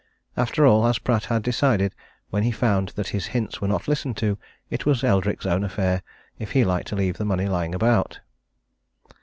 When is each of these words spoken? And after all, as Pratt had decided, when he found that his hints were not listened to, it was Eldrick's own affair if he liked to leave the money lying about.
And 0.35 0.41
after 0.41 0.65
all, 0.65 0.87
as 0.87 0.97
Pratt 0.97 1.25
had 1.25 1.43
decided, 1.43 1.93
when 2.31 2.41
he 2.41 2.49
found 2.49 2.89
that 2.95 3.09
his 3.09 3.27
hints 3.37 3.61
were 3.61 3.67
not 3.67 3.87
listened 3.87 4.17
to, 4.17 4.39
it 4.71 4.83
was 4.83 5.03
Eldrick's 5.03 5.45
own 5.45 5.63
affair 5.63 6.01
if 6.39 6.53
he 6.53 6.63
liked 6.65 6.87
to 6.87 6.95
leave 6.95 7.17
the 7.19 7.23
money 7.25 7.45
lying 7.47 7.75
about. 7.75 8.19